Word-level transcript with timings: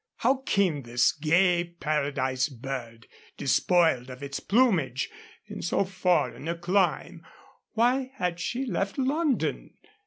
How 0.15 0.37
came 0.47 0.81
this 0.81 1.11
gay 1.11 1.63
paradise 1.63 2.49
bird, 2.49 3.05
despoiled 3.37 4.09
of 4.09 4.23
its 4.23 4.39
plumage, 4.39 5.11
in 5.45 5.61
so 5.61 5.83
foreign 5.85 6.47
a 6.47 6.55
clime? 6.57 7.23
Why 7.73 8.11
had 8.15 8.39
she 8.39 8.65
left 8.65 8.97
London? 8.97 9.75